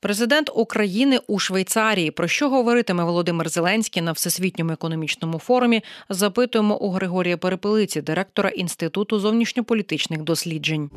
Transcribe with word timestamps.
Президент 0.00 0.50
України 0.54 1.20
у 1.26 1.38
Швейцарії 1.38 2.10
про 2.10 2.28
що 2.28 2.48
говоритиме 2.48 3.04
Володимир 3.04 3.48
Зеленський 3.48 4.02
на 4.02 4.12
всесвітньому 4.12 4.72
економічному 4.72 5.38
форумі? 5.38 5.82
Запитуємо 6.08 6.78
у 6.78 6.90
Григорія 6.90 7.36
Перепелиці, 7.36 8.02
директора 8.02 8.50
інституту 8.50 9.18
зовнішньополітичних 9.18 10.22
досліджень. 10.22 10.90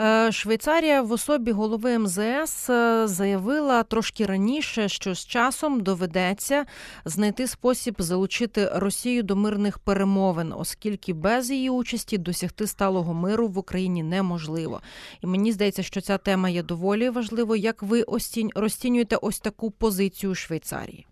Е, 0.00 0.32
Швейцарія 0.32 1.02
в 1.02 1.12
особі 1.12 1.52
голови 1.52 1.98
МЗС 1.98 2.70
е, 2.70 3.08
заявила 3.08 3.82
трошки 3.82 4.26
раніше, 4.26 4.88
що 4.88 5.14
з 5.14 5.26
часом 5.26 5.80
доведеться 5.80 6.66
знайти 7.04 7.46
спосіб 7.46 7.94
залучити 7.98 8.70
Росію 8.74 9.22
до 9.22 9.36
мирних 9.36 9.78
перемовин, 9.78 10.54
оскільки 10.56 11.12
без 11.12 11.50
її 11.50 11.70
участі 11.70 12.18
досягти 12.18 12.66
сталого 12.66 13.14
миру 13.14 13.48
в 13.48 13.58
Україні 13.58 14.02
неможливо. 14.02 14.80
І 15.20 15.26
мені 15.26 15.52
здається, 15.52 15.82
що 15.82 16.00
ця 16.00 16.18
тема 16.18 16.48
є 16.48 16.62
доволі 16.62 17.10
важливою. 17.10 17.60
Як 17.60 17.82
ви 17.82 18.04
розцінюєте 18.54 19.16
ось 19.16 19.40
таку 19.40 19.70
позицію 19.70 20.34
Швейцарії? 20.34 21.06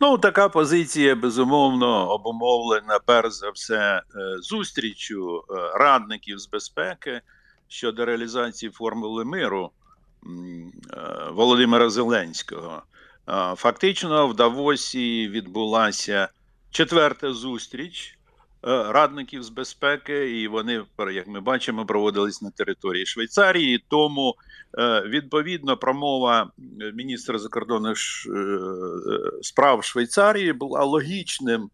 Ну, 0.00 0.18
така 0.18 0.48
позиція 0.48 1.14
безумовно 1.14 2.10
обумовлена 2.10 2.98
перш 3.06 3.32
за 3.32 3.50
все 3.50 3.76
е, 3.76 4.02
зустрічю 4.42 5.44
радників 5.74 6.38
з 6.38 6.48
безпеки 6.48 7.20
щодо 7.70 8.04
реалізації 8.04 8.72
формули 8.72 9.24
миру 9.24 9.70
е, 9.70 10.30
Володимира 11.30 11.90
Зеленського. 11.90 12.82
Фактично, 13.56 14.28
в 14.28 14.34
Давосі 14.34 15.28
відбулася 15.28 16.28
четверта 16.70 17.32
зустріч 17.32 18.18
е, 18.64 18.92
радників 18.92 19.42
з 19.42 19.48
безпеки, 19.48 20.40
і 20.40 20.48
вони, 20.48 20.84
як 21.12 21.26
ми 21.26 21.40
бачимо, 21.40 21.86
проводились 21.86 22.42
на 22.42 22.50
території 22.50 23.06
Швейцарії. 23.06 23.84
Тому 23.88 24.34
е, 24.78 25.02
відповідно 25.06 25.76
промова 25.76 26.50
міністра 26.94 27.38
закордонних 27.38 27.96
справ 29.42 29.84
Швейцарії 29.84 30.52
була 30.52 30.84
логічним 30.84 31.70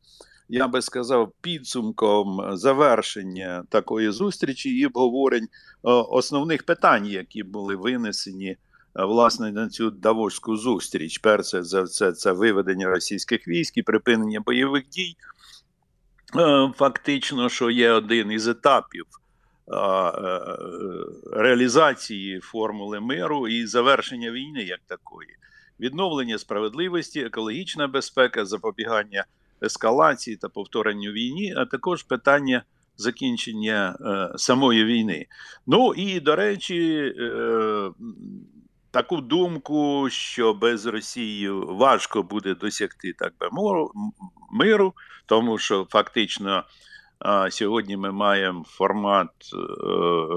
я 0.49 0.69
би 0.69 0.83
сказав, 0.83 1.33
підсумком 1.41 2.57
завершення 2.57 3.65
такої 3.69 4.11
зустрічі 4.11 4.71
і 4.71 4.87
обговорень 4.87 5.45
е, 5.45 5.49
основних 5.91 6.63
питань, 6.63 7.07
які 7.07 7.43
були 7.43 7.77
винесені 7.77 8.49
е, 8.49 8.57
власне 9.05 9.53
на 9.53 9.69
цю 9.69 9.91
Давоську 9.91 10.57
зустріч. 10.57 11.19
Перше 11.19 11.63
за 11.63 11.83
все 11.83 12.13
це 12.13 12.33
виведення 12.33 12.89
російських 12.89 13.49
військ 13.49 13.77
і 13.77 13.83
припинення 13.83 14.41
бойових 14.41 14.89
дій. 14.89 15.17
Е, 16.37 16.73
фактично, 16.77 17.49
що 17.49 17.71
є 17.71 17.93
один 17.93 18.33
із 18.33 18.49
етапів. 18.49 19.05
Реалізації 21.33 22.41
формули 22.41 23.01
миру 23.01 23.49
і 23.49 23.67
завершення 23.67 24.31
війни 24.31 24.63
як 24.63 24.81
такої, 24.87 25.29
відновлення 25.81 26.39
справедливості, 26.39 27.21
екологічна 27.21 27.87
безпека, 27.87 28.45
запобігання 28.45 29.25
ескалації 29.63 30.37
та 30.37 30.49
повторенню 30.49 31.11
війні, 31.13 31.55
а 31.57 31.67
також 31.67 32.03
питання 32.03 32.63
закінчення 32.97 33.97
е, 34.01 34.39
самої 34.39 34.85
війни. 34.85 35.27
Ну 35.67 35.95
і 35.95 36.21
до 36.21 36.37
речі, 36.37 37.15
е, 37.19 37.91
таку 38.91 39.21
думку, 39.21 40.09
що 40.11 40.55
без 40.55 40.87
Росії 40.87 41.51
важко 41.51 42.23
буде 42.23 42.55
досягти 42.55 43.13
так 43.13 43.33
би 43.41 43.49
миру, 44.53 44.95
тому 45.27 45.59
що 45.59 45.87
фактично. 45.91 46.65
Сьогодні 47.51 47.97
ми 47.97 48.13
маємо 48.13 48.65
формат 48.65 49.29
е, 49.29 49.57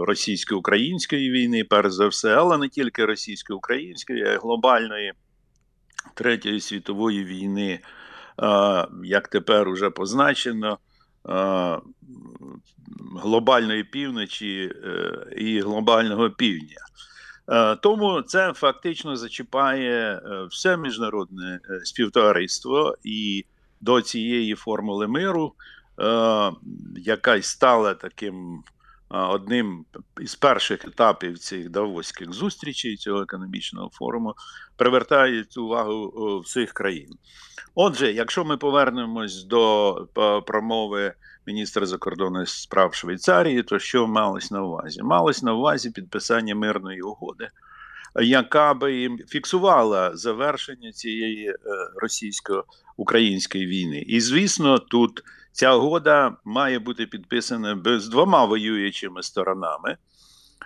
російсько-української 0.06 1.32
війни, 1.32 1.64
перш 1.64 1.92
за 1.92 2.08
все, 2.08 2.36
але 2.36 2.58
не 2.58 2.70
тільки 2.70 3.06
російсько-української, 3.06 4.24
а 4.24 4.34
й 4.34 4.38
глобальної 4.38 5.14
третьої 6.14 6.60
світової 6.60 7.24
війни 7.24 7.80
як 9.04 9.28
тепер 9.28 9.68
уже 9.68 9.90
позначено, 9.90 10.78
глобальної 13.16 13.84
півночі 13.84 14.72
е, 14.84 15.14
і 15.38 15.62
глобального 15.62 16.30
півдня. 16.30 16.78
Е, 17.52 17.76
тому 17.76 18.22
це 18.22 18.54
фактично 18.54 19.16
зачіпає 19.16 20.14
е, 20.14 20.46
все 20.52 20.78
міжнародне 20.78 21.60
співтовариство 21.84 22.98
і 23.04 23.46
до 23.82 24.02
цієї 24.02 24.56
формули 24.56 25.08
миру, 25.08 25.54
яка 26.96 27.36
й 27.36 27.42
стала 27.42 27.94
таким 27.94 28.64
одним 29.10 29.86
із 30.22 30.36
перших 30.36 30.86
етапів 30.86 31.40
цих 31.40 31.70
давоських 31.70 32.34
зустрічей 32.34 32.98
цього 32.98 33.22
економічного 33.22 33.90
форуму, 33.94 34.34
привертають 34.78 35.58
увагу 35.58 36.40
всіх 36.46 36.74
країн. 36.74 37.10
Отже, 37.76 38.12
якщо 38.12 38.46
ми 38.46 38.58
повернемось 38.58 39.44
до 39.44 40.08
промови 40.48 41.14
міністра 41.48 41.86
закордонних 41.86 42.50
справ 42.50 42.94
Швейцарії, 42.94 43.64
то 43.64 43.80
що 43.80 44.08
малось 44.08 44.52
на 44.52 44.64
увазі? 44.64 45.02
Малось 45.04 45.44
на 45.44 45.54
увазі 45.54 45.92
підписання 45.92 46.56
мирної 46.56 47.02
угоди. 47.02 47.50
Яка 48.22 48.74
би 48.74 49.10
фіксувала 49.28 50.18
завершення 50.18 50.92
цієї 50.92 51.48
е, 51.50 51.56
російсько-української 51.96 53.66
війни, 53.66 54.00
і 54.08 54.22
звісно, 54.22 54.80
тут 54.80 55.24
ця 55.52 55.76
угода 55.76 56.36
має 56.46 56.80
бути 56.80 57.06
підписана 57.06 57.82
з 57.86 58.08
двома 58.08 58.46
воюючими 58.46 59.24
сторонами, 59.24 59.98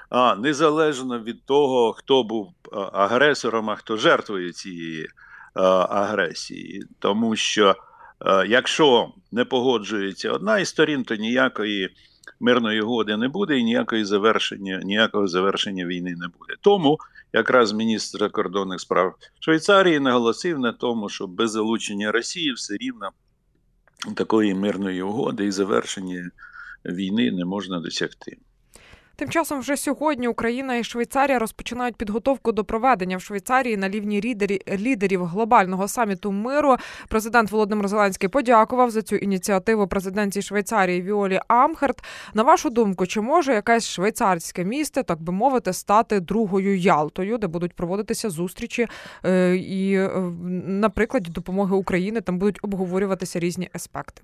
а 0.09 0.35
незалежно 0.35 1.19
від 1.19 1.45
того, 1.45 1.93
хто 1.93 2.23
був 2.23 2.53
агресором, 2.93 3.69
а 3.69 3.75
хто 3.75 3.97
жертвою 3.97 4.53
цієї 4.53 5.07
агресії. 5.89 6.83
Тому 6.99 7.35
що 7.35 7.75
якщо 8.47 9.11
не 9.31 9.45
погоджується 9.45 10.31
одна 10.31 10.59
із 10.59 10.69
сторін, 10.69 11.03
то 11.03 11.15
ніякої 11.15 11.89
мирної 12.39 12.81
угоди 12.81 13.17
не 13.17 13.27
буде 13.27 13.57
і 13.57 13.63
ніякої 13.63 14.05
завершення, 14.05 14.81
ніякого 14.83 15.27
завершення 15.27 15.85
війни 15.85 16.15
не 16.17 16.27
буде. 16.27 16.55
Тому 16.61 16.97
якраз 17.33 17.73
міністр 17.73 18.19
закордонних 18.19 18.79
справ 18.79 19.15
Швейцарії 19.39 19.99
наголосив 19.99 20.59
на 20.59 20.71
тому, 20.71 21.09
що 21.09 21.27
без 21.27 21.51
залучення 21.51 22.11
Росії 22.11 22.53
все 22.53 22.77
рівно 22.77 23.09
такої 24.15 24.55
мирної 24.55 25.01
угоди 25.01 25.45
і 25.45 25.51
завершення 25.51 26.31
війни 26.85 27.31
не 27.31 27.45
можна 27.45 27.79
досягти. 27.79 28.37
Тим 29.15 29.29
часом, 29.29 29.59
вже 29.59 29.77
сьогодні 29.77 30.27
Україна 30.27 30.75
і 30.75 30.83
Швейцарія 30.83 31.39
розпочинають 31.39 31.95
підготовку 31.95 32.51
до 32.51 32.63
проведення 32.63 33.17
в 33.17 33.21
Швейцарії 33.21 33.77
на 33.77 33.89
рівні 33.89 34.21
лідері, 34.21 34.61
лідерів 34.77 35.25
глобального 35.25 35.87
саміту 35.87 36.31
миру. 36.31 36.75
Президент 37.07 37.51
Володимир 37.51 37.87
Зеленський 37.87 38.29
подякував 38.29 38.91
за 38.91 39.01
цю 39.01 39.15
ініціативу 39.15 39.87
президенті 39.87 40.41
Швейцарії 40.41 41.01
Віолі 41.01 41.39
Амхерт. 41.47 42.03
На 42.33 42.43
вашу 42.43 42.69
думку, 42.69 43.07
чи 43.07 43.21
може 43.21 43.53
якесь 43.53 43.87
швейцарське 43.87 44.63
місто, 44.63 45.03
так 45.03 45.21
би 45.21 45.33
мовити, 45.33 45.73
стати 45.73 46.19
другою 46.19 46.77
Ялтою, 46.77 47.37
де 47.37 47.47
будуть 47.47 47.73
проводитися 47.73 48.29
зустрічі 48.29 48.87
е, 49.25 49.55
і, 49.55 49.93
е, 49.93 50.09
наприклад, 50.67 51.23
допомоги 51.23 51.75
України 51.75 52.21
там 52.21 52.37
будуть 52.37 52.59
обговорюватися 52.61 53.39
різні 53.39 53.69
аспекти? 53.73 54.23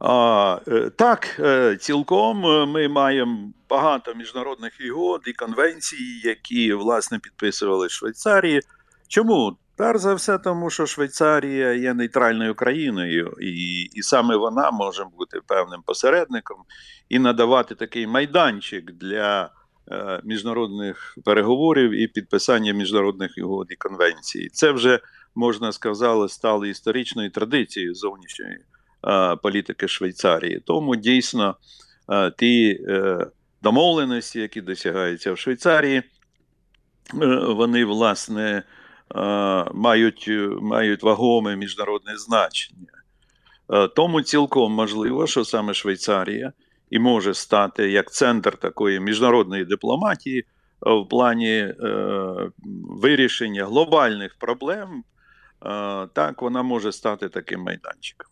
А, 0.00 0.60
е, 0.68 0.90
Так, 0.90 1.36
е, 1.40 1.76
цілком 1.76 2.46
е, 2.46 2.66
ми 2.66 2.88
маємо 2.88 3.52
багато 3.68 4.14
міжнародних 4.14 4.72
угод 4.94 5.22
і 5.26 5.32
конвенцій, 5.32 6.20
які 6.24 6.72
власне 6.74 7.18
підписували 7.18 7.88
Швейцарії. 7.88 8.60
Чому? 9.08 9.56
Перш 9.76 10.00
за 10.00 10.14
все, 10.14 10.38
тому 10.38 10.70
що 10.70 10.86
Швейцарія 10.86 11.72
є 11.72 11.94
нейтральною 11.94 12.54
країною, 12.54 13.36
і 13.40 13.82
і 13.82 14.02
саме 14.02 14.36
вона 14.36 14.70
може 14.70 15.04
бути 15.18 15.40
певним 15.46 15.82
посередником 15.86 16.56
і 17.08 17.18
надавати 17.18 17.74
такий 17.74 18.06
майданчик 18.06 18.92
для 18.92 19.50
е, 19.92 20.20
міжнародних 20.24 21.18
переговорів 21.24 21.90
і 21.90 22.06
підписання 22.06 22.72
міжнародних 22.72 23.30
угод 23.42 23.66
і 23.70 23.76
конвенцій. 23.76 24.48
Це 24.52 24.72
вже 24.72 25.00
можна 25.34 25.72
сказати, 25.72 26.28
стало 26.28 26.66
історичною 26.66 27.30
традицією 27.30 27.94
зовнішньої. 27.94 28.58
Е, 29.06 29.36
політики 29.36 29.88
Швейцарії. 29.88 30.62
Тому 30.66 30.96
дійсно 30.96 31.56
е, 32.12 32.32
ті 32.38 32.80
е, 32.88 33.26
домовленості, 33.62 34.40
які 34.40 34.60
досягаються 34.60 35.32
в 35.32 35.38
Швейцарії, 35.38 36.02
вони 37.46 37.84
власне 37.84 38.62
мають, 39.74 40.30
мають 40.60 41.02
вагоме 41.02 41.56
міжнародне 41.56 42.16
значення. 42.16 42.92
Тому 43.96 44.22
цілком 44.22 44.72
можливо, 44.72 45.26
що 45.26 45.44
саме 45.44 45.74
Швейцарія 45.74 46.52
і 46.90 46.98
може 46.98 47.34
стати 47.34 47.90
як 47.90 48.12
центр 48.12 48.56
такої 48.56 49.00
міжнародної 49.00 49.64
дипломатії 49.64 50.44
в 50.80 51.08
плані 51.08 51.56
е, 51.56 51.74
вирішення 52.88 53.64
глобальних 53.64 54.34
проблем, 54.38 55.04
е, 55.66 56.06
так 56.06 56.42
вона 56.42 56.62
може 56.62 56.92
стати 56.92 57.28
таким 57.28 57.60
майданчиком. 57.60 58.29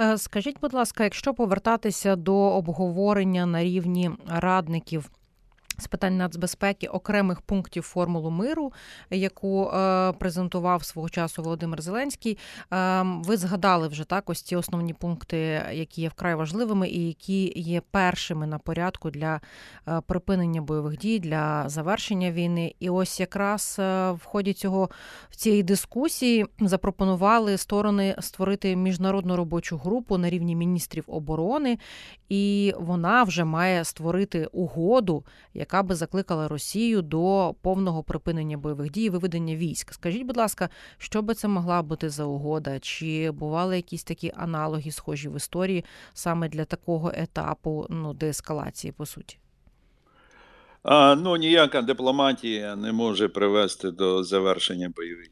Е, 0.00 0.18
скажіть, 0.18 0.60
будь 0.60 0.74
ласка, 0.74 1.04
якщо 1.04 1.34
повертатися 1.34 2.16
до 2.16 2.34
обговорення 2.36 3.46
на 3.46 3.64
рівні 3.64 4.10
радників 4.28 5.10
з 5.78 5.86
питань 5.86 6.16
нацбезпеки 6.16 6.86
окремих 6.86 7.40
пунктів 7.40 7.82
формулу 7.82 8.30
миру, 8.30 8.72
яку 9.10 9.68
е, 9.68 10.12
презентував 10.12 10.84
свого 10.84 11.08
часу 11.08 11.42
Володимир 11.42 11.82
Зеленський. 11.82 12.38
Е, 12.72 13.02
ви 13.02 13.36
згадали 13.36 13.88
вже 13.88 14.04
так 14.04 14.30
ось 14.30 14.42
ці 14.42 14.56
основні 14.56 14.94
пункти, 14.94 15.62
які 15.72 16.02
є 16.02 16.08
вкрай 16.08 16.34
важливими 16.34 16.88
і 16.88 17.06
які 17.06 17.52
є 17.56 17.82
першими 17.90 18.46
на 18.46 18.58
порядку 18.58 19.10
для 19.10 19.40
е, 19.88 20.00
припинення 20.06 20.62
бойових 20.62 20.98
дій, 20.98 21.18
для 21.18 21.68
завершення 21.68 22.30
війни. 22.30 22.74
І 22.80 22.90
ось 22.90 23.20
якраз 23.20 23.76
е, 23.78 24.10
в 24.10 24.24
ході 24.24 24.52
цього 24.52 24.90
в 25.30 25.36
цієї 25.36 25.62
дискусії 25.62 26.46
запропонували 26.60 27.56
сторони 27.56 28.16
створити 28.20 28.76
міжнародну 28.76 29.36
робочу 29.36 29.76
групу 29.76 30.18
на 30.18 30.30
рівні 30.30 30.56
міністрів 30.56 31.04
оборони, 31.06 31.78
і 32.28 32.74
вона 32.78 33.22
вже 33.22 33.44
має 33.44 33.84
створити 33.84 34.46
угоду 34.52 35.24
яка 35.64 35.82
би 35.82 35.94
закликала 35.94 36.48
Росію 36.48 37.02
до 37.02 37.54
повного 37.62 38.02
припинення 38.02 38.56
бойових 38.56 38.90
дій, 38.90 39.04
і 39.04 39.10
виведення 39.10 39.56
військ. 39.56 39.92
Скажіть, 39.92 40.22
будь 40.22 40.36
ласка, 40.36 40.68
що 40.98 41.22
би 41.22 41.34
це 41.34 41.48
могла 41.48 41.82
бути 41.82 42.10
за 42.10 42.24
угода? 42.24 42.78
Чи 42.78 43.30
бували 43.30 43.76
якісь 43.76 44.04
такі 44.04 44.32
аналоги, 44.36 44.90
схожі 44.90 45.28
в 45.28 45.36
історії 45.36 45.84
саме 46.14 46.48
для 46.48 46.64
такого 46.64 47.12
етапу 47.14 47.86
ну, 47.90 48.14
деескалації, 48.14 48.92
по 48.92 49.06
суті? 49.06 49.38
А, 50.82 51.14
Ну, 51.14 51.36
ніяка 51.36 51.82
дипломатія 51.82 52.76
не 52.76 52.92
може 52.92 53.28
привести 53.28 53.90
до 53.90 54.24
завершення 54.24 54.92
бойових 54.96 55.24
дій. 55.24 55.30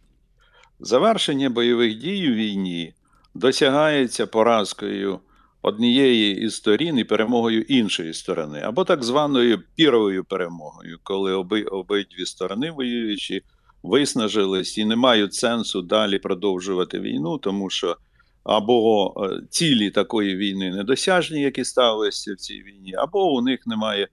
Завершення 0.81 1.51
бойових 1.51 1.99
дій 1.99 2.31
у 2.31 2.35
війні 2.35 2.95
досягається 3.35 4.27
поразкою 4.27 5.21
однієї 5.63 6.37
із 6.41 6.55
сторін 6.55 6.99
і 6.99 7.05
перемогою 7.05 7.63
іншої 7.63 8.15
сторони, 8.15 8.61
або 8.65 8.85
так 8.85 9.05
званою 9.05 9.63
піровою 9.77 10.25
перемогою, 10.25 10.99
коли 11.03 11.33
оби, 11.33 11.63
обидві 11.63 12.27
сторони 12.27 12.71
воюючі 12.71 13.43
виснажились 13.83 14.79
і 14.79 14.85
не 14.85 14.97
мають 14.97 15.35
сенсу 15.35 15.83
далі 15.83 16.19
продовжувати 16.19 17.01
війну, 17.01 17.39
тому 17.39 17.71
що 17.71 17.97
або 18.45 19.15
е, 19.17 19.41
цілі 19.51 19.91
такої 19.91 20.37
війни 20.37 20.71
недосяжні, 20.71 21.41
які 21.41 21.65
ставилися 21.65 22.33
в 22.35 22.37
цій 22.37 22.63
війні, 22.63 22.95
або 22.95 23.33
у 23.33 23.43
них 23.43 23.67
немає 23.67 24.09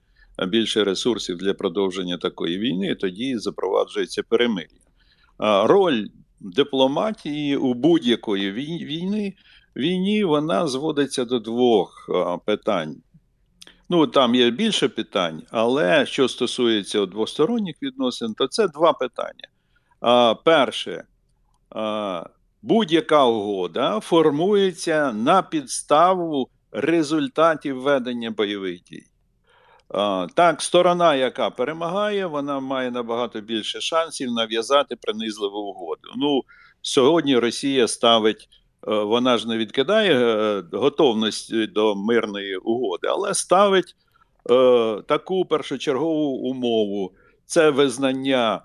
більше 0.48 0.84
ресурсів 0.84 1.38
для 1.38 1.54
продовження 1.54 2.18
такої 2.18 2.58
війни, 2.58 2.96
тоді 2.96 3.38
запроваджується 3.38 4.24
перемир'я. 4.24 4.80
Роль 5.64 6.06
дипломатії 6.40 7.56
у 7.58 7.74
будь-якої 7.74 8.52
війни 8.52 9.34
війні 9.80 10.24
вона 10.24 10.68
зводиться 10.68 11.26
до 11.26 11.40
двох 11.40 12.10
питань. 12.46 12.96
Ну, 13.90 14.08
там 14.08 14.36
є 14.36 14.52
більше 14.52 14.90
питань, 14.90 15.44
але 15.52 16.06
що 16.06 16.28
стосується 16.28 17.06
двосторонніх 17.06 17.76
відносин, 17.82 18.34
то 18.34 18.48
це 18.48 18.68
два 18.68 18.94
питання. 18.94 19.48
Перше, 20.46 21.04
будь-яка 22.62 23.26
угода 23.26 24.00
формується 24.00 25.14
на 25.14 25.42
підставу 25.42 26.50
результатів 26.72 27.82
ведення 27.82 28.32
бойових 28.32 28.84
дій. 28.84 29.04
Так, 30.36 30.62
сторона, 30.62 31.16
яка 31.16 31.50
перемагає, 31.50 32.26
вона 32.26 32.60
має 32.60 32.92
набагато 32.92 33.42
більше 33.42 33.82
шансів 33.82 34.32
нав'язати 34.32 34.96
принизливу 34.96 35.58
угоду. 35.58 36.10
Ну, 36.18 36.42
Сьогодні 36.82 37.38
Росія 37.38 37.88
ставить 37.88 38.50
Е, 38.50 38.69
вона 38.88 39.38
ж 39.38 39.48
не 39.48 39.58
відкидає 39.58 40.14
е, 40.14 40.64
готовності 40.72 41.68
до 41.68 41.96
мирної 41.96 42.58
угоди, 42.58 43.08
але 43.08 43.34
ставить 43.34 43.96
е, 44.52 45.02
таку 45.08 45.46
першочергову 45.46 46.38
умову: 46.38 47.12
це 47.46 47.70
визнання 47.70 48.62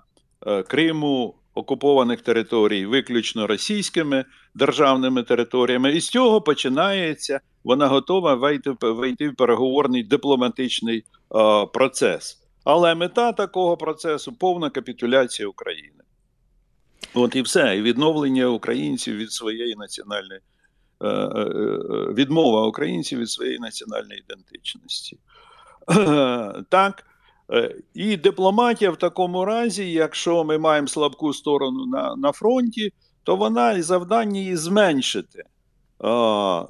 Криму 0.67 1.35
окупованих 1.55 2.21
територій, 2.21 2.85
виключно 2.85 3.47
російськими 3.47 4.25
державними 4.55 5.23
територіями, 5.23 5.91
і 5.91 6.01
з 6.01 6.09
цього 6.09 6.41
починається 6.41 7.39
вона 7.63 7.87
готова 7.87 8.33
вийти 8.33 8.75
вийти 8.81 9.29
в 9.29 9.35
переговорний 9.35 10.03
дипломатичний 10.03 10.97
е, 10.97 11.03
процес. 11.73 12.41
Але 12.63 12.95
мета 12.95 13.31
такого 13.31 13.77
процесу 13.77 14.33
повна 14.33 14.69
капітуляція 14.69 15.47
України. 15.47 15.91
От 17.15 17.35
і 17.35 17.41
все, 17.41 17.77
і 17.77 17.81
відновлення 17.81 18.45
українців 18.45 19.15
від 19.15 19.31
своєї 19.31 19.75
національної 19.75 20.39
е, 21.01 21.07
е, 21.07 21.41
е, 21.41 22.13
відмова 22.13 22.67
українців 22.67 23.19
від 23.19 23.29
своєї 23.29 23.59
національної 23.59 24.19
ідентичності. 24.19 25.17
Так. 26.69 27.03
І 27.93 28.17
дипломатія 28.17 28.91
в 28.91 28.97
такому 28.97 29.45
разі, 29.45 29.91
якщо 29.91 30.43
ми 30.43 30.57
маємо 30.57 30.87
слабку 30.87 31.33
сторону 31.33 31.85
на 31.85 32.15
на 32.15 32.31
фронті, 32.31 32.93
то 33.23 33.35
вона 33.35 33.81
завдання 33.81 34.39
її 34.39 34.55
зменшити 34.55 35.43
а, 35.99 36.63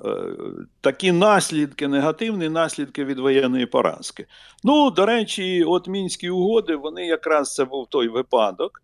такі 0.81 1.11
наслідки, 1.11 1.87
негативні 1.87 2.49
наслідки 2.49 3.05
від 3.05 3.19
воєнної 3.19 3.65
поразки. 3.65 4.25
Ну, 4.63 4.91
до 4.91 5.05
речі, 5.05 5.63
от 5.63 5.87
мінські 5.87 6.29
угоди, 6.29 6.75
вони 6.75 7.05
якраз 7.05 7.53
це 7.53 7.65
був 7.65 7.87
той 7.87 8.07
випадок, 8.07 8.81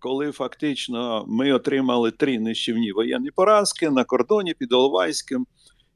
коли 0.00 0.32
фактично 0.32 1.24
ми 1.28 1.52
отримали 1.52 2.10
три 2.10 2.38
нищівні 2.38 2.92
воєнні 2.92 3.30
поразки 3.30 3.90
на 3.90 4.04
кордоні 4.04 4.54
під 4.54 4.72
Оловайським 4.72 5.46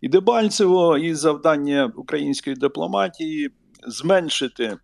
і 0.00 0.08
Дебальцево, 0.08 0.98
і 0.98 1.14
завдання 1.14 1.92
української 1.96 2.56
дипломатії 2.56 3.50
зменшити 3.86 4.76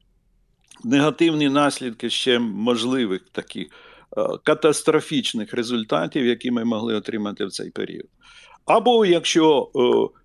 негативні 0.84 1.48
наслідки 1.48 2.10
ще 2.10 2.38
можливих 2.38 3.20
таких 3.32 3.66
катастрофічних 4.44 5.54
результатів, 5.54 6.26
які 6.26 6.50
ми 6.50 6.64
могли 6.64 6.94
отримати 6.94 7.44
в 7.44 7.50
цей 7.50 7.70
період. 7.70 8.06
Або 8.64 9.06
якщо 9.06 9.70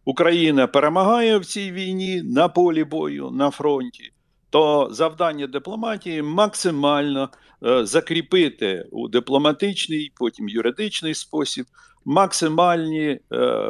Україна 0.05 0.67
перемагає 0.67 1.37
в 1.37 1.45
цій 1.45 1.71
війні 1.71 2.21
на 2.21 2.47
полі 2.47 2.83
бою 2.83 3.31
на 3.31 3.51
фронті, 3.51 4.11
то 4.51 4.87
завдання 4.91 5.47
дипломатії 5.47 6.21
максимально 6.21 7.29
е, 7.65 7.85
закріпити 7.85 8.85
у 8.91 9.07
дипломатичний, 9.07 10.11
потім 10.15 10.49
юридичний 10.49 11.13
спосіб 11.13 11.65
максимальні 12.05 13.07
е, 13.07 13.19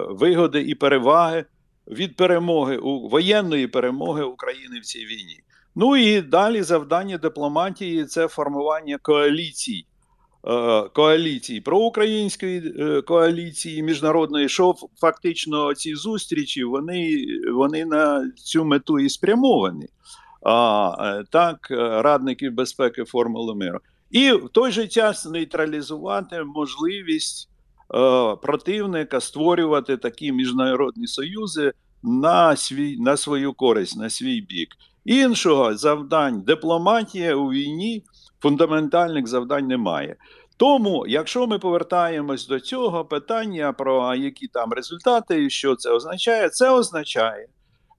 вигоди 0.10 0.62
і 0.62 0.76
переваги 0.76 1.46
від 1.88 2.16
перемоги 2.16 2.78
у 2.78 3.10
воєнної 3.10 3.68
перемоги 3.68 4.24
України 4.24 4.80
в 4.80 4.86
цій 4.86 5.06
війні. 5.06 5.40
Ну 5.76 5.98
і 5.98 6.22
далі 6.22 6.62
завдання 6.62 7.18
дипломатії 7.18 8.06
це 8.06 8.28
формування 8.28 8.98
коаліцій. 9.02 9.86
Е, 10.48 10.84
коаліції 10.94 11.62
проукраїнської 11.62 12.74
коаліції 13.02 13.84
міжнародної, 13.84 14.50
що 14.50 14.76
фактично 15.02 15.74
ці 15.74 15.96
зустрічі 15.96 16.64
вони 16.64 17.26
вони 17.54 17.86
на 17.86 18.32
цю 18.36 18.66
мету 18.66 19.00
і 19.00 19.10
спрямовані 19.10 19.88
а, 20.42 20.92
е, 21.00 21.24
так, 21.32 21.68
е, 21.72 22.02
радників 22.02 22.54
безпеки 22.54 23.04
формули 23.04 23.56
миру. 23.56 23.80
І 24.12 24.32
в 24.32 24.50
той 24.50 24.72
же 24.72 24.88
час 24.88 25.26
нейтралізувати 25.26 26.44
можливість 26.44 27.50
е, 27.50 28.36
противника 28.36 29.20
створювати 29.20 29.98
такі 29.98 30.32
міжнародні 30.32 31.08
союзи 31.08 31.74
на 32.04 32.56
свій, 32.56 32.98
на 32.98 33.18
свою 33.18 33.54
користь, 33.54 33.98
на 33.98 34.10
свій 34.10 34.42
бік. 34.42 34.70
Іншого 35.06 35.78
завдань 35.78 36.42
дипломатія 36.42 37.36
у 37.36 37.52
війні 37.52 38.04
фундаментальних 38.42 39.28
завдань 39.28 39.68
немає. 39.68 40.16
Тому, 40.58 41.06
якщо 41.08 41.48
ми 41.48 41.60
повертаємось 41.60 42.48
до 42.48 42.60
цього 42.60 43.06
питання 43.06 43.74
про 43.74 44.16
які 44.16 44.48
там 44.48 44.74
результати 44.74 45.46
і 45.46 45.50
що 45.50 45.76
це 45.76 45.92
означає, 45.92 46.50
це 46.50 46.70
означає, 46.72 47.48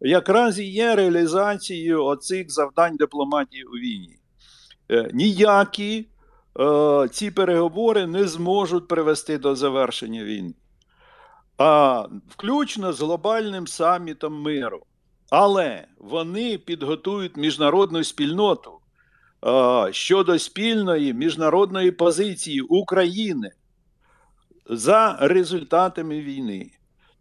якраз 0.02 0.58
і 0.58 0.64
є 0.64 0.94
реалізацією 0.94 2.04
оцих 2.04 2.50
завдань 2.50 2.96
дипломатії 2.96 3.64
у 3.64 3.70
війні. 3.70 4.18
Е, 4.90 5.10
ніякі 5.12 6.08
е, 6.60 7.08
ці 7.08 7.30
переговори 7.30 8.06
не 8.06 8.26
зможуть 8.26 8.88
привести 8.88 9.38
до 9.38 9.54
завершення 9.54 10.24
війни, 10.24 10.54
а 11.58 12.06
включно 12.28 12.92
з 12.92 13.00
глобальним 13.00 13.66
самітом 13.66 14.42
миру. 14.42 14.82
Але 15.30 15.86
вони 15.98 16.58
підготують 16.58 17.36
міжнародну 17.36 18.04
спільноту 18.04 18.70
е, 19.46 19.92
щодо 19.92 20.38
спільної 20.38 21.14
міжнародної 21.14 21.90
позиції 21.90 22.60
України 22.60 23.50
за 24.70 25.16
результатами 25.20 26.20
війни. 26.20 26.70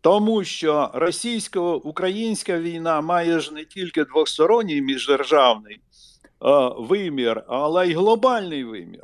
Тому 0.01 0.43
що 0.43 0.91
російсько-українська 0.93 2.59
війна 2.59 3.01
має 3.01 3.39
ж 3.39 3.53
не 3.53 3.65
тільки 3.65 4.03
двосторонній 4.03 4.81
міждержавний 4.81 5.75
е, 5.75 5.81
вимір, 6.77 7.43
але 7.47 7.87
й 7.87 7.93
глобальний 7.93 8.63
вимір. 8.63 9.03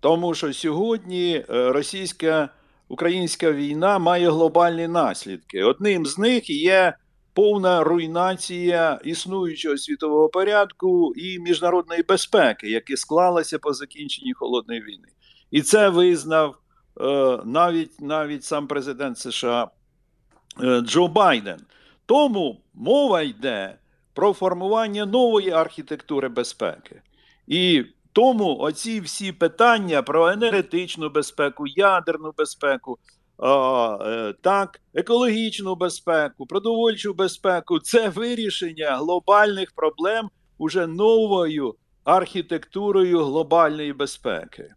Тому 0.00 0.34
що 0.34 0.52
сьогодні 0.52 1.44
е, 1.50 1.72
російська 1.72 2.48
українська 2.88 3.52
війна 3.52 3.98
має 3.98 4.30
глобальні 4.30 4.88
наслідки. 4.88 5.64
Одним 5.64 6.06
з 6.06 6.18
них 6.18 6.50
є 6.50 6.94
повна 7.34 7.84
руйнація 7.84 9.00
існуючого 9.04 9.78
світового 9.78 10.28
порядку 10.28 11.12
і 11.16 11.38
міжнародної 11.38 12.02
безпеки, 12.02 12.70
яке 12.70 12.96
склалося 12.96 13.58
по 13.58 13.72
закінченні 13.72 14.32
холодної 14.32 14.80
війни. 14.80 15.08
І 15.50 15.62
це 15.62 15.88
визнав 15.88 16.56
е, 17.00 17.38
навіть 17.44 18.00
навіть 18.00 18.44
сам 18.44 18.66
президент 18.66 19.18
США 19.18 19.70
Джо 20.82 21.08
Байден. 21.08 21.60
Тому 22.06 22.60
мова 22.74 23.22
йде 23.22 23.78
про 24.14 24.32
формування 24.32 25.06
нової 25.06 25.50
архітектури 25.50 26.28
безпеки. 26.28 27.02
І 27.46 27.84
тому 28.12 28.58
оці 28.58 29.00
всі 29.00 29.32
питання 29.32 30.02
про 30.02 30.28
енергетичну 30.28 31.08
безпеку, 31.10 31.66
ядерну 31.66 32.32
безпеку, 32.36 32.98
е, 33.42 34.34
так, 34.40 34.80
екологічну 34.94 35.74
безпеку, 35.74 36.46
продовольчу 36.46 37.14
безпеку 37.14 37.78
це 37.78 38.08
вирішення 38.08 38.96
глобальних 38.96 39.72
проблем 39.72 40.30
уже 40.58 40.86
новою 40.86 41.74
архітектурою 42.04 43.24
глобальної 43.24 43.92
безпеки. 43.92 44.74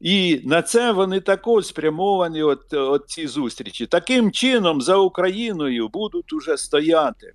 І 0.00 0.40
на 0.44 0.62
це 0.62 0.92
вони 0.92 1.20
також 1.20 1.66
спрямовані 1.66 2.42
от, 2.42 2.72
от 2.72 3.04
ці 3.08 3.26
зустрічі. 3.26 3.86
Таким 3.86 4.32
чином, 4.32 4.80
за 4.80 4.96
Україною 4.96 5.88
будуть 5.88 6.32
уже 6.32 6.56
стояти 6.56 7.32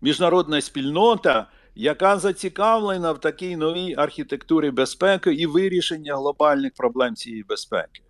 міжнародна 0.00 0.60
спільнота, 0.60 1.46
яка 1.74 2.18
зацікавлена 2.18 3.12
в 3.12 3.20
такій 3.20 3.56
новій 3.56 3.94
архітектурі 3.98 4.70
безпеки 4.70 5.34
і 5.34 5.46
вирішення 5.46 6.16
глобальних 6.16 6.72
проблем 6.74 7.14
цієї 7.14 7.42
безпеки. 7.42 8.02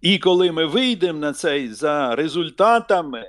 І 0.00 0.18
коли 0.18 0.52
ми 0.52 0.66
вийдемо 0.66 1.18
на 1.18 1.32
цей 1.32 1.72
за 1.72 2.14
результатами 2.16 3.24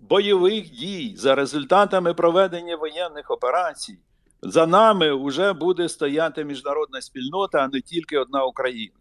бойових 0.00 0.70
дій, 0.70 1.14
за 1.16 1.34
результатами 1.34 2.14
проведення 2.14 2.76
воєнних 2.76 3.30
операцій, 3.30 3.98
за 4.42 4.66
нами 4.66 5.26
вже 5.26 5.52
буде 5.52 5.88
стояти 5.88 6.44
міжнародна 6.44 7.00
спільнота, 7.00 7.58
а 7.58 7.68
не 7.68 7.80
тільки 7.80 8.18
одна 8.18 8.44
Україна. 8.44 8.94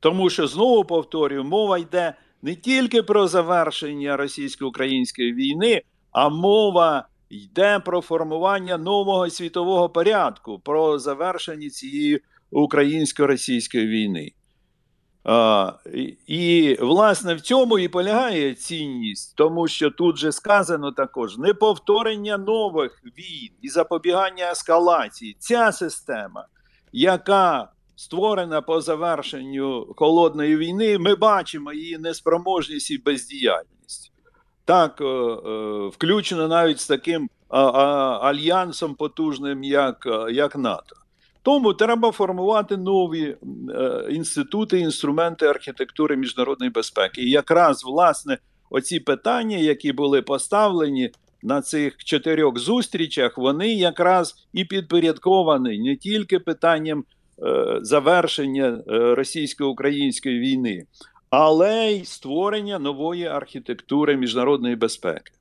Тому 0.00 0.30
що 0.30 0.46
знову 0.46 0.84
повторюю, 0.84 1.44
мова 1.44 1.78
йде 1.78 2.14
не 2.42 2.54
тільки 2.54 3.02
про 3.02 3.28
завершення 3.28 4.16
російсько-української 4.16 5.32
війни, 5.32 5.82
а 6.12 6.28
мова 6.28 7.08
йде 7.30 7.78
про 7.78 8.00
формування 8.00 8.78
нового 8.78 9.30
світового 9.30 9.88
порядку, 9.88 10.58
про 10.58 10.98
завершення 10.98 11.70
цієї 11.70 12.20
українсько-російської 12.50 13.86
війни. 13.86 14.32
А, 15.24 15.72
І, 16.26 16.76
власне, 16.80 17.34
в 17.34 17.40
цьому 17.40 17.78
і 17.78 17.88
полягає 17.88 18.54
цінність, 18.54 19.36
тому 19.36 19.68
що 19.68 19.90
тут 19.90 20.16
же 20.16 20.32
сказано 20.32 20.92
також 20.92 21.38
неповторення 21.38 22.38
нових 22.38 23.02
війн 23.04 23.50
і 23.62 23.68
запобігання 23.68 24.50
ескалації. 24.50 25.36
Ця 25.38 25.72
система, 25.72 26.46
яка 26.92 27.68
створена 27.96 28.60
по 28.60 28.80
завершенню 28.80 29.94
холодної 29.96 30.56
війни, 30.56 30.98
ми 30.98 31.14
бачимо 31.14 31.72
її 31.72 31.98
неспроможність 31.98 32.90
і 32.90 32.98
бездіяльність. 32.98 34.12
Так, 34.64 35.00
е, 35.00 35.04
е, 35.04 35.88
включено 35.88 36.48
навіть 36.48 36.80
з 36.80 36.86
таким 36.86 37.30
альянсом 37.48 38.94
потужним, 38.94 39.64
як, 39.64 40.08
як 40.30 40.56
НАТО. 40.56 40.96
Тому 41.42 41.74
треба 41.74 42.12
формувати 42.12 42.76
нові 42.76 43.36
е, 43.74 44.06
інститути, 44.10 44.78
інструменти 44.78 45.46
архітектури 45.46 46.16
міжнародної 46.16 46.70
безпеки. 46.70 47.22
І 47.22 47.30
якраз 47.30 47.84
власне 47.84 48.38
оці 48.70 49.00
питання, 49.00 49.56
які 49.56 49.92
були 49.92 50.22
поставлені 50.22 51.10
на 51.42 51.62
цих 51.62 51.96
чотирьох 52.04 52.58
зустрічах, 52.58 53.38
вони 53.38 53.74
якраз 53.74 54.34
і 54.52 54.64
підпорядковані 54.64 55.78
не 55.78 55.96
тільки 55.96 56.38
питанням 56.38 57.04
е, 57.42 57.78
завершення 57.82 58.82
е, 58.88 59.14
російсько-української 59.14 60.38
війни, 60.38 60.86
але 61.30 61.92
й 61.92 62.04
створення 62.04 62.78
нової 62.78 63.26
архітектури 63.26 64.16
міжнародної 64.16 64.76
безпеки. 64.76 65.32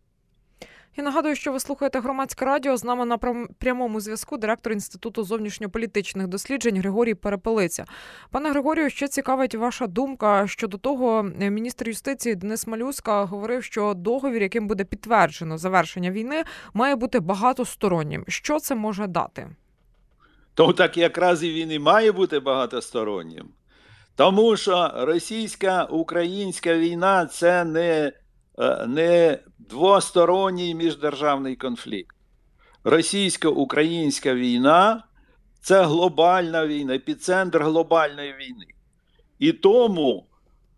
Я 1.00 1.06
нагадую, 1.06 1.36
що 1.36 1.52
ви 1.52 1.60
слухаєте 1.60 2.00
громадське 2.00 2.46
радіо. 2.46 2.78
З 2.78 2.84
нами 2.84 3.06
на 3.06 3.18
прямому 3.60 4.00
зв'язку 4.00 4.38
директор 4.38 4.74
інституту 4.74 5.24
зовнішньополітичних 5.24 6.28
досліджень 6.28 6.78
Григорій 6.78 7.14
Перепелиця. 7.14 7.86
Пане 8.32 8.50
Григорію, 8.50 8.90
ще 8.90 9.08
цікавить 9.08 9.56
ваша 9.56 9.88
думка 9.88 10.48
щодо 10.48 10.78
того, 10.78 11.32
е, 11.42 11.50
міністр 11.50 11.88
юстиції 11.88 12.36
Денис 12.36 12.68
Малюска 12.68 13.24
говорив, 13.24 13.64
що 13.64 13.94
договір, 13.94 14.42
яким 14.42 14.68
буде 14.68 14.84
підтверджено 14.84 15.58
завершення 15.58 16.12
війни, 16.12 16.44
має 16.74 16.96
бути 16.96 17.20
багатостороннім. 17.20 18.26
Що 18.28 18.60
це 18.60 18.76
може 18.76 19.08
дати? 19.08 19.48
То 20.54 20.74
так 20.74 20.98
якраз 20.98 21.44
і 21.44 21.54
він 21.54 21.72
і 21.72 21.80
має 21.80 22.12
бути 22.12 22.40
багатостороннім. 22.40 23.50
Тому 24.16 24.58
що 24.58 24.92
російська 24.96 25.84
українська 25.84 26.74
війна 26.74 27.26
це 27.26 27.64
не 27.64 28.12
не 28.88 29.40
двосторонній 29.60 30.76
міждержавний 30.76 31.56
конфлікт. 31.56 32.16
Російсько-українська 32.84 34.34
війна 34.34 35.04
це 35.62 35.84
глобальна 35.84 36.68
війна, 36.68 36.96
епіцентр 36.96 37.64
глобальної 37.64 38.34
війни. 38.34 38.66
І 39.40 39.52
тому, 39.52 40.26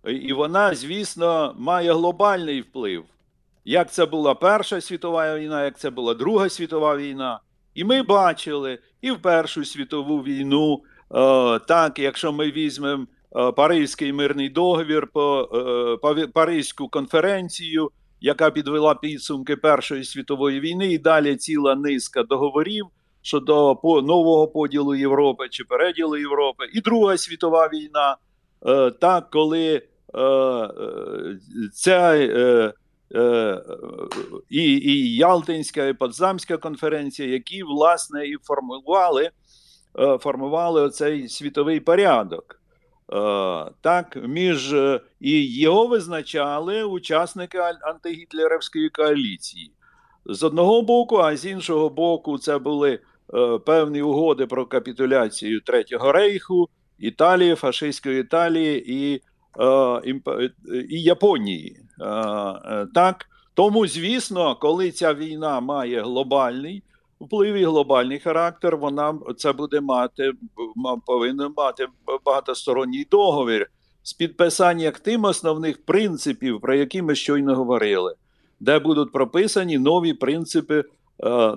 і 0.05 0.33
вона, 0.33 0.75
звісно, 0.75 1.55
має 1.57 1.93
глобальний 1.93 2.61
вплив. 2.61 3.03
Як 3.65 3.91
це 3.91 4.05
була 4.05 4.35
Перша 4.35 4.81
світова 4.81 5.37
війна, 5.37 5.63
як 5.63 5.79
це 5.79 5.89
була 5.89 6.13
Друга 6.13 6.49
світова 6.49 6.97
війна. 6.97 7.39
І 7.73 7.83
ми 7.83 8.03
бачили 8.03 8.79
і 9.01 9.11
в 9.11 9.21
Першу 9.21 9.65
світову 9.65 10.17
війну, 10.17 10.83
е, 11.15 11.59
так, 11.59 11.99
якщо 11.99 12.31
ми 12.31 12.51
візьмемо 12.51 13.05
Е, 13.05 13.07
Паризький 13.31 14.13
мирний 14.13 14.49
договір, 14.49 15.09
е, 16.13 16.27
Паризьку 16.27 16.87
конференцію, 16.87 17.91
яка 18.21 18.51
підвела 18.51 18.95
підсумки 18.95 19.55
Першої 19.55 20.03
світової 20.03 20.59
війни, 20.59 20.93
і 20.93 20.97
далі 20.97 21.35
ціла 21.35 21.75
низка 21.75 22.23
договорів 22.23 22.85
щодо 23.21 23.79
нового 23.83 24.47
поділу 24.47 24.95
Європи 24.95 25.47
чи 25.49 25.63
переділу 25.63 26.17
Європи, 26.17 26.63
і 26.73 26.81
Друга 26.81 27.17
світова 27.17 27.69
війна, 27.73 28.17
е, 28.65 28.91
так 28.91 29.29
коли 29.29 29.81
ця 31.73 32.15
і 34.49 34.61
і 34.61 35.15
Ялтинська, 35.15 35.85
і 35.85 35.93
Потсдамська 35.93 36.57
конференція, 36.57 37.29
які 37.29 37.63
власне 37.63 38.27
і 38.27 38.37
формували 38.43 39.29
формували 40.19 40.81
оцей 40.81 41.29
світовий 41.29 41.79
порядок. 41.79 42.60
Е, 43.13 43.71
так, 43.81 44.17
між 44.23 44.73
е, 44.73 45.01
і 45.19 45.55
його 45.55 45.87
визначали 45.87 46.83
учасники 46.83 47.57
антигітлерівської 47.81 48.89
коаліції. 48.89 49.71
З 50.25 50.43
одного 50.43 50.81
боку, 50.81 51.17
а 51.17 51.35
з 51.35 51.45
іншого 51.45 51.89
боку, 51.89 52.37
це 52.37 52.57
були 52.57 52.99
е, 53.33 53.57
певні 53.57 54.01
угоди 54.01 54.45
про 54.45 54.65
капітуляцію 54.65 55.61
Третього 55.61 56.11
рейху, 56.11 56.69
Італії, 56.99 57.55
фашистської 57.55 58.19
Італії 58.19 58.93
і 58.93 59.21
і 60.89 61.01
Японії. 61.01 61.79
Так, 62.93 63.25
Тому, 63.53 63.87
звісно, 63.87 64.55
коли 64.55 64.91
ця 64.91 65.13
війна 65.13 65.59
має 65.59 66.01
глобальний 66.01 66.83
вплив 67.21 67.55
і 67.55 67.63
глобальний 67.63 68.19
характер, 68.19 68.77
вона 68.77 69.19
це 69.37 69.53
буде 69.53 69.81
мати 69.81 70.31
повинна 71.05 71.51
мати 71.57 71.87
багатосторонній 72.25 73.07
договір 73.11 73.69
з 74.03 74.13
підписанням 74.13 74.93
тим 75.03 75.23
основних 75.23 75.85
принципів, 75.85 76.61
про 76.61 76.75
які 76.75 77.01
ми 77.01 77.15
щойно 77.15 77.55
говорили, 77.55 78.15
де 78.59 78.79
будуть 78.79 79.11
прописані 79.11 79.77
нові 79.77 80.13
принципи 80.13 80.79
е, 80.79 80.85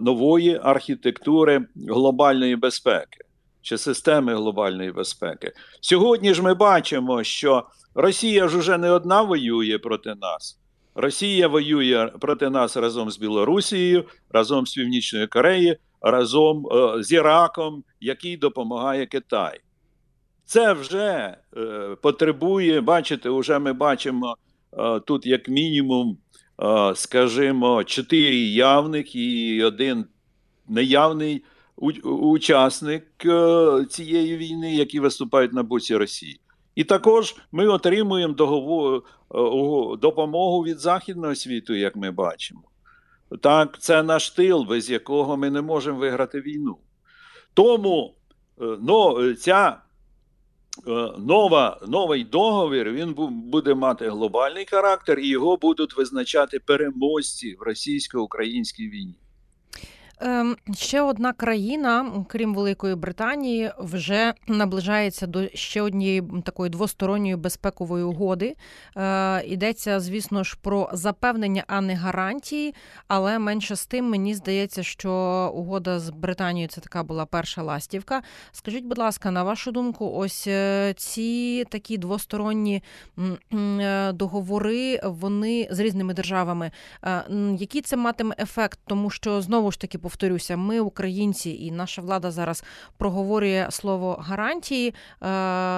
нової 0.01 0.61
архітектури 0.63 1.67
глобальної 1.89 2.57
безпеки 2.57 3.19
чи 3.63 3.79
системи 3.79 4.35
глобальної 4.35 4.93
безпеки. 4.93 5.53
Сьогодні 5.81 6.35
ж 6.35 6.43
ми 6.43 6.55
бачимо, 6.55 7.25
що 7.25 7.67
Росія 7.95 8.49
ж 8.49 8.59
уже 8.59 8.79
не 8.79 8.91
одна 8.91 9.23
воює 9.23 9.79
проти 9.79 10.15
нас. 10.15 10.59
Росія 10.95 11.49
воює 11.49 12.11
проти 12.21 12.51
нас 12.51 12.77
разом 12.77 13.11
з 13.11 13.19
Білорусією, 13.19 14.05
разом 14.31 14.67
з 14.67 14.75
Північною 14.75 15.29
Кореєю, 15.29 15.77
разом 16.01 16.67
е, 16.67 17.03
з 17.03 17.13
Іраком, 17.13 17.85
який 18.01 18.37
допомагає 18.37 19.07
Китай. 19.07 19.61
Це 20.45 20.73
вже 20.73 21.37
е, 21.57 21.97
потребує, 22.03 22.81
бачите, 22.81 23.31
вже 23.31 23.59
ми 23.59 23.73
бачимо 23.73 24.37
е, 24.73 25.01
тут, 25.01 25.27
як 25.27 25.49
мінімум, 25.49 26.19
е, 26.63 26.93
скажімо, 26.95 27.85
чотири 27.85 28.37
явних 28.37 29.15
і 29.15 29.63
один 29.63 30.05
неявний 30.69 31.45
учасник 32.05 33.07
е, 33.27 33.85
цієї 33.91 34.37
війни, 34.37 34.75
які 34.75 35.01
виступають 35.01 35.53
на 35.53 35.63
боці 35.63 35.97
Росії. 35.97 36.41
І 36.75 36.85
також 36.85 37.37
ми 37.53 37.69
отримуємо 37.69 38.35
договор, 38.35 39.03
допомогу 39.99 40.65
від 40.65 40.79
Західного 40.79 41.35
світу, 41.35 41.75
як 41.75 41.97
ми 41.97 42.11
бачимо. 42.11 42.63
Так, 43.41 43.79
це 43.79 44.03
наш 44.03 44.31
тил, 44.31 44.63
без 44.69 44.91
якого 44.91 45.37
ми 45.37 45.51
не 45.51 45.63
можемо 45.63 45.99
виграти 45.99 46.41
війну. 46.41 46.77
Тому 47.55 48.15
ну, 48.59 49.35
ця 49.35 49.79
Е, 50.87 51.13
нова, 51.19 51.81
новий 51.89 52.25
договір 52.25 52.91
він 52.91 53.15
буде 53.29 53.75
мати 53.75 54.09
глобальний 54.09 54.67
характер, 54.71 55.19
і 55.19 55.29
його 55.29 55.57
будуть 55.57 55.97
визначати 55.97 56.59
переможці 56.59 57.55
в 57.55 57.63
російсько-українській 57.63 58.89
війні. 58.89 59.19
Ем, 60.21 60.57
ще 60.75 61.03
одна 61.03 61.33
країна, 61.33 62.25
крім 62.29 62.55
Великої 62.55 62.95
Британії, 62.95 63.73
вже 63.79 64.35
наближається 64.47 65.27
до 65.27 65.49
ще 65.55 65.83
однієї 65.83 66.23
такої 66.45 66.71
двосторонньої 66.71 67.37
безпекової 67.37 68.05
угоди. 68.05 68.57
Е, 68.97 69.45
Йдеться, 69.47 70.01
звісно 70.01 70.45
ж, 70.45 70.57
про 70.63 70.91
запевнення, 70.93 71.65
а 71.67 71.81
не 71.81 71.95
гарантії. 71.95 72.75
Але 73.09 73.39
менше 73.39 73.77
з 73.77 73.87
тим 73.87 74.11
мені 74.11 74.35
здається, 74.35 74.83
що 74.83 75.13
угода 75.55 76.01
з 76.01 76.11
Британією 76.11 76.69
це 76.69 76.81
така 76.81 77.03
була 77.03 77.27
перша 77.27 77.63
ластівка. 77.63 78.23
Скажіть, 78.53 78.85
будь 78.85 78.99
ласка, 78.99 79.31
на 79.31 79.43
вашу 79.43 79.73
думку, 79.73 80.13
ось 80.15 80.47
е, 80.47 80.95
ці 80.97 81.65
такі 81.71 81.99
двосторонні 81.99 82.83
е, 83.53 84.13
договори, 84.13 85.01
вони 85.05 85.69
з 85.71 85.79
різними 85.79 86.15
державами, 86.15 86.71
який 87.59 87.81
це 87.81 87.97
матиме 87.97 88.35
ефект, 88.39 88.79
тому 88.87 89.11
що 89.11 89.41
знову 89.41 89.73
ж 89.73 89.81
таки 89.81 89.99
повторюся, 90.05 90.57
ми, 90.57 90.81
українці, 90.81 91.51
і 91.51 91.71
наша 91.71 92.03
влада 92.03 92.31
зараз 92.31 92.65
проговорює 92.99 93.67
слово 93.71 94.19
гарантії. 94.21 94.89
Е, 94.89 94.95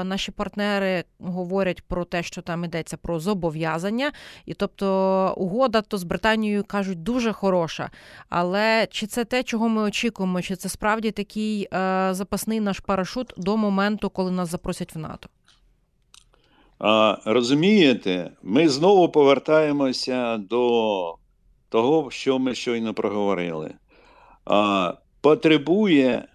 наші 0.05 0.33
партнери 0.33 1.05
говорять 1.21 1.83
про 1.83 2.05
те, 2.05 2.23
що 2.23 2.43
там 2.43 2.65
йдеться 2.65 2.97
про 2.97 3.21
зобов'язання, 3.21 4.13
і 4.47 4.55
тобто 4.55 5.35
угода 5.37 5.83
то 5.83 5.99
з 5.99 6.05
Британією 6.05 6.65
кажуть 6.65 7.03
дуже 7.03 7.33
хороша. 7.33 7.91
Але 8.29 8.87
чи 8.91 9.07
це 9.07 9.25
те, 9.25 9.43
чого 9.43 9.69
ми 9.69 9.83
очікуємо? 9.83 10.43
Чи 10.43 10.57
це 10.57 10.69
справді 10.69 11.11
такий 11.11 11.69
е, 11.73 12.09
запасний 12.11 12.61
наш 12.61 12.81
парашут 12.81 13.33
до 13.37 13.57
моменту, 13.57 14.11
коли 14.11 14.31
нас 14.31 14.51
запросять 14.51 14.95
в 14.95 14.99
НАТО? 14.99 15.29
А, 16.79 17.17
Розумієте, 17.25 18.31
ми 18.43 18.69
знову 18.69 19.09
повертаємося 19.09 20.37
до 20.37 21.15
того, 21.69 22.11
що 22.11 22.39
ми 22.39 22.55
щойно 22.55 22.95
проговорили 22.95 23.75
потребує 25.21 26.29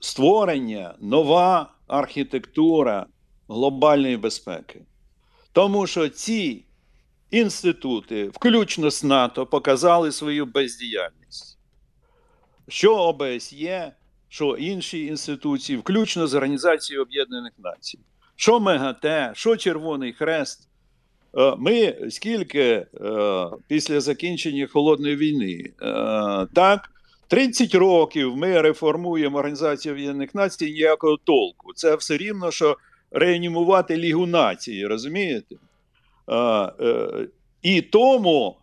створення 0.00 0.94
нова 1.00 1.72
архітектура 1.86 3.06
глобальної 3.48 4.16
безпеки. 4.16 4.82
Тому 5.52 5.86
що 5.86 6.08
ці 6.08 6.64
інститути, 7.30 8.28
включно 8.28 8.90
з 8.90 9.04
НАТО, 9.04 9.46
показали 9.46 10.12
свою 10.12 10.46
бездіяльність. 10.46 11.58
Що 12.68 12.96
ОБСЄ, 12.96 13.92
що 14.28 14.56
інші 14.56 15.06
інституції, 15.06 15.78
включно 15.78 16.26
з 16.26 16.34
Організацією 16.34 17.02
Об'єднаних 17.02 17.52
Націй, 17.58 17.98
що 18.36 18.60
МЕГАТЕ, 18.60 19.32
що 19.34 19.56
Червоний 19.56 20.12
Хрест, 20.12 20.69
ми 21.58 21.96
скільки 22.10 22.60
е, 22.60 22.86
після 23.68 24.00
закінчення 24.00 24.66
холодної 24.66 25.16
війни, 25.16 25.64
е, 25.64 25.72
так 26.54 26.90
30 27.28 27.74
років 27.74 28.36
ми 28.36 28.60
реформуємо 28.60 29.38
Організацію 29.38 29.94
Об'єднаних 29.94 30.34
Націй 30.34 30.72
ніякого 30.72 31.16
толку. 31.16 31.72
Це 31.74 31.96
все 31.96 32.16
рівно, 32.16 32.50
що 32.50 32.76
реанімувати 33.10 33.96
Лігу 33.96 34.26
нації, 34.26 34.86
розумієте? 34.86 35.56
І 37.62 37.82
тому 37.82 38.56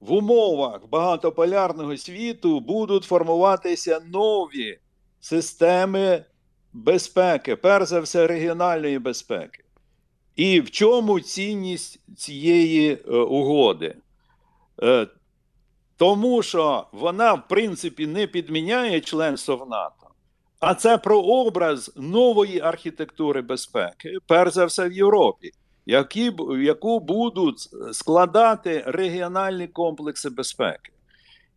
в 0.00 0.12
умовах 0.12 0.88
багатополярного 0.90 1.96
світу 1.96 2.60
будуть 2.60 3.04
формуватися 3.04 4.00
нові 4.12 4.78
системи 5.20 6.24
безпеки, 6.72 7.56
перш 7.56 7.88
за 7.88 8.00
все, 8.00 8.26
регіональної 8.26 8.98
безпеки. 8.98 9.64
І 10.36 10.60
в 10.60 10.70
чому 10.70 11.20
цінність 11.20 12.00
цієї 12.16 12.92
е, 12.92 13.10
угоди? 13.16 13.96
Е, 14.82 15.06
тому 15.96 16.42
що 16.42 16.86
вона, 16.92 17.34
в 17.34 17.48
принципі, 17.48 18.06
не 18.06 18.26
підміняє 18.26 19.00
членство 19.00 19.56
в 19.56 19.68
НАТО, 19.68 20.06
а 20.60 20.74
це 20.74 20.98
про 20.98 21.20
образ 21.20 21.92
нової 21.96 22.60
архітектури 22.60 23.42
безпеки, 23.42 24.18
перш 24.26 24.54
за 24.54 24.64
все 24.64 24.88
в 24.88 24.92
Європі, 24.92 25.50
які, 25.86 26.32
яку 26.62 27.00
будуть 27.00 27.68
складати 27.92 28.82
регіональні 28.86 29.68
комплекси 29.68 30.30
безпеки. 30.30 30.92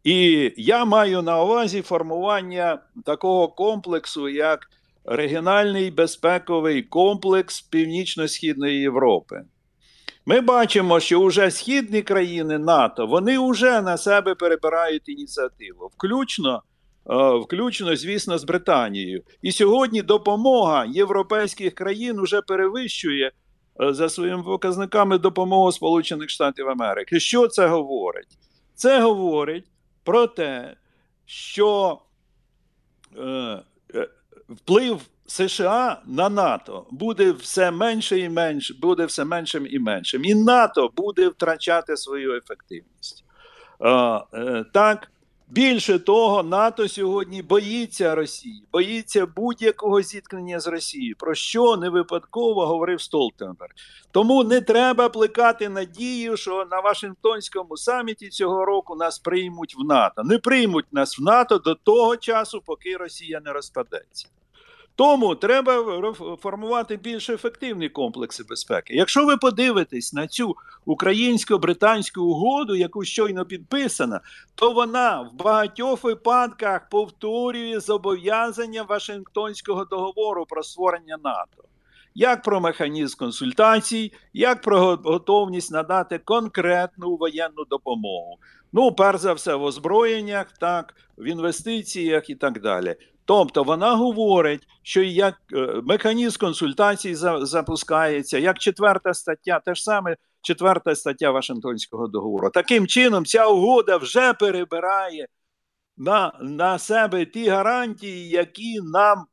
І 0.03 0.53
я 0.57 0.85
маю 0.85 1.21
на 1.21 1.43
увазі 1.43 1.81
формування 1.81 2.79
такого 3.05 3.47
комплексу, 3.47 4.29
як 4.29 4.69
регіональний 5.07 5.91
безпековий 5.91 6.83
комплекс 6.83 7.61
Північно-Східної 7.61 8.79
Європи. 8.79 9.41
Ми 10.25 10.41
бачимо, 10.41 10.99
що 10.99 11.25
вже 11.25 11.51
східні 11.51 12.01
країни 12.01 12.57
НАТО 12.57 13.07
вони 13.07 13.39
вже 13.51 13.81
на 13.81 13.97
себе 13.97 14.35
перебирають 14.35 15.09
ініціативу, 15.09 15.89
включно, 15.97 16.63
е, 17.09 17.37
включно, 17.37 17.95
звісно, 17.95 18.37
з 18.37 18.43
Британією. 18.43 19.23
І 19.41 19.51
сьогодні 19.51 20.01
допомога 20.01 20.85
європейських 20.85 21.75
країн 21.75 22.21
вже 22.21 22.41
перевищує 22.41 23.31
е, 23.81 23.93
за 23.93 24.09
своїми 24.09 24.43
показниками 24.43 25.17
допомогу 25.17 25.71
Сполучених 25.71 26.29
Штатів 26.29 26.69
Америки. 26.69 27.19
Що 27.19 27.47
це 27.47 27.67
говорить? 27.67 28.37
Це 28.75 29.01
говорить 29.01 29.65
про 30.03 30.27
те, 30.27 30.75
що 31.25 31.99
е, 33.17 33.59
вплив 34.49 35.01
США 35.27 36.01
на 36.05 36.29
НАТО 36.29 36.85
буде 36.91 37.31
все 37.31 37.71
менше 37.71 38.19
і 38.19 38.29
менше, 38.29 38.73
буде 38.81 39.05
все 39.05 39.25
меншим 39.25 39.67
і 39.69 39.79
меншим. 39.79 40.25
І 40.25 40.35
НАТО 40.35 40.89
буде 40.95 41.27
втрачати 41.27 41.97
свою 41.97 42.35
ефективність. 42.35 43.23
Е, 43.81 44.65
Так, 44.73 45.11
більше 45.47 45.99
того, 45.99 46.43
НАТО 46.43 46.87
сьогодні 46.87 47.41
боїться 47.41 48.15
Росії, 48.15 48.63
боїться 48.71 49.25
будь-якого 49.25 50.01
зіткнення 50.01 50.59
з 50.59 50.67
Росією, 50.67 51.15
про 51.19 51.35
що 51.35 51.77
не 51.77 51.89
випадково 51.89 52.67
говорив 52.67 53.01
Столтенберг. 53.01 53.71
Тому 54.11 54.43
не 54.43 54.61
треба 54.61 55.09
плекати 55.09 55.69
надію, 55.69 56.37
що 56.37 56.67
на 56.71 56.79
Вашингтонському 56.79 57.77
саміті 57.77 58.29
цього 58.29 58.65
року 58.65 58.95
нас 58.95 59.19
приймуть 59.19 59.75
в 59.77 59.83
НАТО. 59.83 60.23
Не 60.23 60.37
приймуть 60.37 60.93
нас 60.93 61.19
в 61.19 61.23
НАТО 61.23 61.57
до 61.57 61.75
того 61.75 62.17
часу, 62.17 62.61
поки 62.65 62.97
Росія 62.97 63.41
не 63.45 63.53
розпадеться. 63.53 64.27
Тому 64.97 65.35
треба 65.35 66.13
формувати 66.41 66.97
більш 66.97 67.29
ефективні 67.29 67.89
комплекси 67.89 68.43
безпеки. 68.49 68.93
Якщо 68.93 69.25
ви 69.25 69.37
подивитесь 69.37 70.13
на 70.13 70.27
цю 70.27 70.55
українсько-британську 70.85 72.21
угоду, 72.21 72.75
яку 72.75 73.03
щойно 73.03 73.45
підписана, 73.45 74.21
то 74.55 74.71
вона 74.71 75.21
в 75.21 75.33
багатьох 75.35 76.03
випадках 76.03 76.89
повторює 76.89 77.79
зобов'язання 77.79 78.83
Вашингтонського 78.83 79.85
договору 79.85 80.45
про 80.45 80.63
створення 80.63 81.17
НАТО. 81.23 81.63
Як 82.15 82.43
про 82.43 82.61
механізм 82.61 83.17
консультацій, 83.17 84.11
як 84.33 84.61
про 84.61 84.79
готовність 85.03 85.71
надати 85.71 86.17
конкретну 86.17 87.15
воєнну 87.15 87.65
допомогу. 87.69 88.37
Ну, 88.73 88.91
перш 88.91 89.19
за 89.19 89.33
все, 89.33 89.55
в 89.55 89.63
озброєннях, 89.63 90.51
так, 90.51 90.95
в 91.17 91.25
інвестиціях 91.25 92.29
і 92.29 92.35
так 92.35 92.61
далі. 92.61 92.95
Тобто 93.27 93.63
вона 93.63 93.95
говорить, 93.95 94.67
що 94.83 95.03
як 95.03 95.35
е, 95.53 95.81
механізм 95.83 96.39
консультацій 96.39 97.15
запускається, 97.41 98.37
як 98.37 98.59
четверта 98.59 99.13
стаття, 99.13 99.59
те 99.59 99.75
ж 99.75 99.83
саме 99.83 100.17
четверта 100.41 100.95
стаття 100.95 101.31
Вашингтонського 101.31 102.07
договору. 102.07 102.49
Таким 102.49 102.87
чином, 102.87 103.25
ця 103.25 103.47
угода 103.47 103.97
вже 103.97 104.33
перебирає 104.33 105.27
на, 105.97 106.39
на 106.41 106.79
себе 106.79 107.25
ті 107.25 107.49
гарантії, 107.49 108.29
які 108.29 108.79
нам 108.93 109.25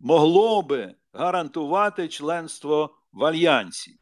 могло 0.00 0.62
би 0.62 0.94
гарантувати 1.12 2.08
членство 2.08 2.90
в 3.12 3.24
альянсі. 3.24 3.98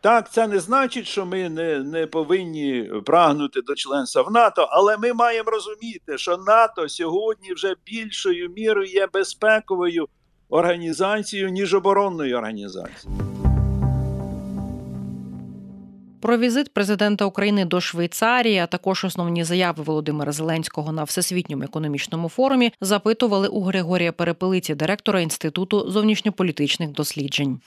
Так, 0.00 0.32
це 0.32 0.46
не 0.46 0.60
значить, 0.60 1.06
що 1.06 1.26
ми 1.26 1.48
не 1.48 1.78
не 1.78 2.06
повинні 2.06 2.90
прагнути 3.06 3.60
до 3.60 3.74
членства 3.74 4.22
в 4.22 4.30
НАТО, 4.30 4.68
але 4.70 4.96
ми 4.96 5.12
маємо 5.12 5.50
розуміти, 5.50 6.18
що 6.18 6.36
НАТО 6.36 6.88
сьогодні 6.88 7.52
вже 7.52 7.74
більшою 7.86 8.48
мірою 8.56 8.90
є 8.90 9.08
безпековою 9.12 10.08
організацією, 10.48 11.48
ніж 11.48 11.74
оборонною 11.74 12.36
організацією. 12.36 13.18
Про 16.20 16.38
візит 16.38 16.74
президента 16.74 17.24
України 17.24 17.64
до 17.64 17.80
Швейцарії, 17.80 18.58
а 18.58 18.66
також 18.66 19.04
основні 19.04 19.44
заяви 19.44 19.82
Володимира 19.82 20.32
Зеленського 20.32 20.92
на 20.92 21.04
всесвітньому 21.04 21.62
економічному 21.62 22.28
форумі 22.28 22.72
запитували 22.80 23.48
у 23.48 23.62
Григорія 23.62 24.12
Перепелиці, 24.12 24.74
директора 24.74 25.20
інституту 25.20 25.90
зовнішньополітичних 25.90 26.90
досліджень. 26.90 27.60